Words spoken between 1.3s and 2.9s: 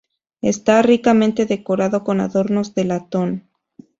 decorado con adornos de